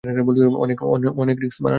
[0.03, 1.69] অনেক রিস্ক, মারান।